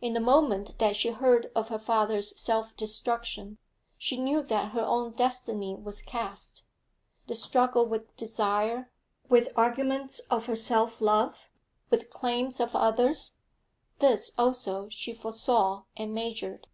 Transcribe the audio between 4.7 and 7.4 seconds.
her own destiny was cast; the